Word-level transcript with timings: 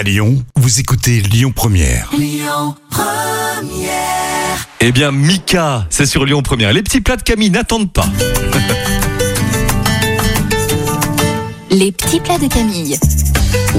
À 0.00 0.02
Lyon, 0.02 0.42
vous 0.56 0.80
écoutez 0.80 1.20
Lyon 1.20 1.52
Première. 1.54 2.10
Eh 4.80 4.92
bien, 4.92 5.12
Mika, 5.12 5.86
c'est 5.90 6.06
sur 6.06 6.24
Lyon 6.24 6.40
Première. 6.40 6.72
Les 6.72 6.82
petits 6.82 7.02
plats 7.02 7.18
de 7.18 7.22
Camille 7.22 7.50
n'attendent 7.50 7.92
pas. 7.92 8.08
Les 11.70 11.92
petits 11.92 12.20
plats 12.20 12.38
de 12.38 12.46
Camille. 12.46 12.98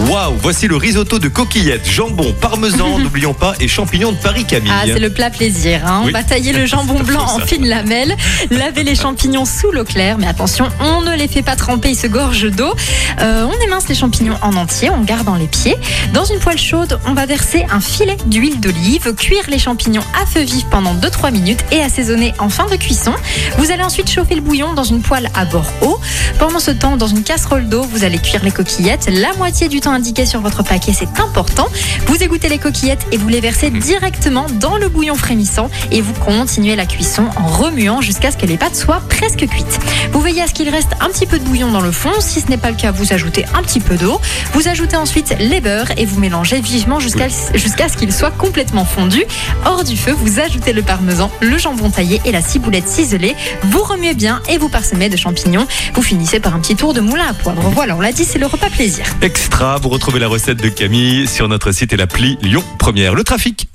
Waouh, 0.09 0.35
voici 0.41 0.67
le 0.67 0.75
risotto 0.75 1.19
de 1.19 1.27
coquillettes, 1.27 1.87
jambon, 1.89 2.33
parmesan, 2.33 2.99
n'oublions 3.03 3.33
pas, 3.33 3.53
et 3.59 3.67
champignons 3.67 4.11
de 4.11 4.17
Paris, 4.17 4.45
Camille. 4.45 4.71
Ah, 4.73 4.83
c'est 4.85 4.99
le 4.99 5.09
plat 5.11 5.29
plaisir. 5.29 5.81
hein. 5.85 5.99
On 6.03 6.05
Oui. 6.07 6.11
va 6.11 6.23
tailler 6.23 6.51
le 6.53 6.65
jambon 6.65 6.99
blanc 7.01 7.23
en 7.23 7.39
fines 7.39 7.65
lamelles, 7.67 8.15
laver 8.49 8.83
les 8.83 8.95
champignons 8.95 9.45
sous 9.45 9.71
l'eau 9.71 9.83
claire, 9.85 10.17
mais 10.17 10.27
attention, 10.27 10.67
on 10.79 11.01
ne 11.01 11.15
les 11.15 11.27
fait 11.27 11.43
pas 11.43 11.55
tremper, 11.55 11.89
ils 11.91 11.95
se 11.95 12.07
gorgent 12.07 12.49
d'eau. 12.49 12.73
Euh, 13.21 13.45
on 13.47 13.65
émince 13.65 13.87
les 13.87 13.95
champignons 13.95 14.37
en 14.41 14.55
entier, 14.55 14.89
on 14.89 15.01
garde 15.01 15.25
dans 15.25 15.35
les 15.35 15.47
pieds. 15.47 15.77
Dans 16.13 16.25
une 16.25 16.39
poêle 16.39 16.57
chaude, 16.57 16.99
on 17.05 17.13
va 17.13 17.25
verser 17.25 17.65
un 17.71 17.79
filet 17.79 18.17
d'huile 18.25 18.59
d'olive, 18.59 19.13
cuire 19.15 19.43
les 19.49 19.59
champignons 19.59 20.03
à 20.21 20.25
feu 20.25 20.41
vif 20.41 20.65
pendant 20.71 20.93
2-3 20.95 21.31
minutes 21.31 21.63
et 21.71 21.79
assaisonner 21.81 22.33
en 22.39 22.49
fin 22.49 22.65
de 22.67 22.75
cuisson. 22.75 23.13
Vous 23.57 23.71
allez 23.71 23.83
ensuite 23.83 24.09
chauffer 24.09 24.35
le 24.35 24.41
bouillon 24.41 24.73
dans 24.73 24.83
une 24.83 25.01
poêle 25.01 25.29
à 25.35 25.45
bord 25.45 25.71
haut. 25.81 25.99
Pendant 26.39 26.59
ce 26.59 26.71
temps, 26.71 26.97
dans 26.97 27.07
une 27.07 27.23
casserole 27.23 27.69
d'eau, 27.69 27.83
vous 27.83 28.03
allez 28.03 28.17
cuire 28.17 28.43
les 28.43 28.51
coquillettes. 28.51 29.07
La 29.11 29.33
moitié 29.33 29.67
du 29.69 29.79
temps 29.79 29.90
indiqué 29.91 30.25
sur 30.25 30.41
votre 30.41 30.63
paquet, 30.63 30.93
c'est 30.93 31.19
important. 31.19 31.67
Vous 32.07 32.23
égouttez 32.23 32.49
les 32.49 32.57
coquillettes 32.57 33.05
et 33.11 33.17
vous 33.17 33.27
les 33.27 33.41
versez 33.41 33.69
directement 33.69 34.45
dans 34.59 34.77
le 34.77 34.89
bouillon 34.89 35.15
frémissant 35.15 35.69
et 35.91 36.01
vous 36.01 36.13
continuez 36.13 36.75
la 36.75 36.85
cuisson 36.85 37.25
en 37.35 37.47
remuant 37.47 38.01
jusqu'à 38.01 38.31
ce 38.31 38.37
que 38.37 38.45
les 38.45 38.57
pâtes 38.57 38.75
soient 38.75 39.01
presque 39.09 39.47
cuites. 39.47 39.79
Vous 40.11 40.21
veillez 40.21 40.41
à 40.41 40.47
ce 40.47 40.53
qu'il 40.53 40.69
reste 40.69 40.91
un 40.99 41.09
petit 41.09 41.25
peu 41.25 41.39
de 41.39 41.43
bouillon 41.43 41.71
dans 41.71 41.81
le 41.81 41.91
fond. 41.91 42.11
Si 42.19 42.41
ce 42.41 42.47
n'est 42.47 42.57
pas 42.57 42.69
le 42.69 42.77
cas, 42.77 42.91
vous 42.91 43.13
ajoutez 43.13 43.45
un 43.53 43.61
petit 43.63 43.79
peu 43.79 43.95
d'eau. 43.95 44.19
Vous 44.53 44.67
ajoutez 44.67 44.97
ensuite 44.97 45.35
les 45.39 45.61
beurres 45.61 45.91
et 45.97 46.05
vous 46.05 46.19
mélangez 46.19 46.61
vivement 46.61 46.99
jusqu'à 46.99 47.27
jusqu'à 47.53 47.89
ce 47.89 47.97
qu'il 47.97 48.11
soit 48.13 48.31
complètement 48.31 48.85
fondu. 48.85 49.23
Hors 49.65 49.83
du 49.83 49.95
feu, 49.95 50.11
vous 50.11 50.39
ajoutez 50.39 50.73
le 50.73 50.81
parmesan, 50.81 51.31
le 51.39 51.57
jambon 51.57 51.89
taillé 51.89 52.21
et 52.25 52.31
la 52.31 52.41
ciboulette 52.41 52.87
ciselée. 52.87 53.35
Vous 53.63 53.83
remuez 53.83 54.13
bien 54.13 54.41
et 54.49 54.57
vous 54.57 54.69
parsemez 54.69 55.09
de 55.09 55.17
champignons. 55.17 55.67
Vous 55.93 56.01
finissez 56.01 56.39
par 56.39 56.55
un 56.55 56.59
petit 56.59 56.75
tour 56.75 56.93
de 56.93 57.01
moulin 57.01 57.27
à 57.29 57.33
poivre. 57.33 57.61
Voilà, 57.69 57.95
on 57.95 58.01
l'a 58.01 58.11
dit, 58.11 58.25
c'est 58.25 58.39
le 58.39 58.47
repas 58.47 58.69
plaisir. 58.69 59.05
Extra, 59.21 59.77
vous 59.77 59.89
retrouvez 59.89 60.19
la 60.19 60.27
recette 60.27 60.61
de 60.61 60.69
Camille 60.69 61.27
sur 61.27 61.47
notre 61.47 61.71
site 61.71 61.93
et 61.93 61.97
l'appli 61.97 62.37
Lyon 62.41 62.63
Première. 62.79 63.13
Le 63.13 63.23
trafic. 63.23 63.67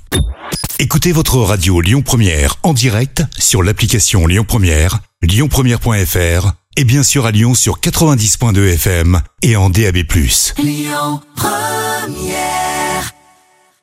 Écoutez 0.79 1.11
votre 1.11 1.37
radio 1.37 1.81
Lyon 1.81 2.03
Première 2.03 2.55
en 2.63 2.73
direct 2.73 3.23
sur 3.37 3.63
l'application 3.63 4.27
Lyon 4.27 4.45
Première, 4.47 4.99
lyonpremière.fr 5.23 6.51
et 6.75 6.83
bien 6.83 7.01
sûr 7.01 7.25
à 7.25 7.31
Lyon 7.31 7.55
sur 7.55 7.79
90.2 7.79 8.73
FM 8.73 9.21
et 9.41 9.55
en 9.55 9.71
DAB+. 9.71 10.03